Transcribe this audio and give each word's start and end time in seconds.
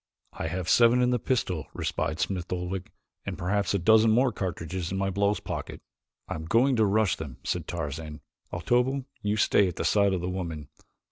"I 0.33 0.47
have 0.47 0.67
seven 0.67 0.99
in 0.99 1.11
the 1.11 1.19
pistol," 1.19 1.67
replied 1.75 2.19
Smith 2.19 2.51
Oldwick, 2.51 2.91
"and 3.23 3.37
perhaps 3.37 3.75
a 3.75 3.77
dozen 3.77 4.09
more 4.09 4.31
cartridges 4.31 4.91
in 4.91 4.97
my 4.97 5.11
blouse 5.11 5.39
pocket." 5.39 5.79
"I'm 6.27 6.45
going 6.45 6.75
to 6.77 6.85
rush 6.87 7.17
them," 7.17 7.37
said 7.43 7.67
Tarzan. 7.67 8.21
"Otobu, 8.51 9.05
you 9.21 9.37
stay 9.37 9.67
at 9.67 9.75
the 9.75 9.85
side 9.85 10.13
of 10.13 10.21
the 10.21 10.27
woman. 10.27 10.69